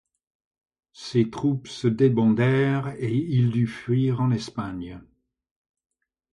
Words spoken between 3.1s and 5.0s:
il dut fuir en Espagne.